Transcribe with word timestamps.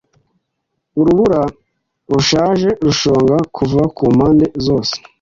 Urubura 0.99 1.41
rushaje 2.11 2.69
rushonga 2.85 3.35
kuva 3.55 3.81
kumpande 3.95 4.45
zose 4.65 4.93